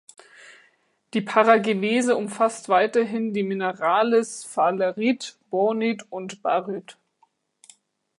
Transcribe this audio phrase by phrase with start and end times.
[1.13, 6.97] Die Paragenese umfasst weiterhin die Minerale Sphalerit, Bornit und Baryt.